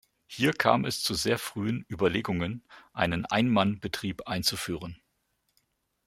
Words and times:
Hier 0.25 0.53
kam 0.53 0.85
es 0.85 1.03
zu 1.03 1.13
sehr 1.13 1.37
frühen 1.37 1.85
Überlegungen, 1.87 2.65
einen 2.91 3.27
Ein-Mann-Betrieb 3.27 4.25
einzuführen. 4.27 4.99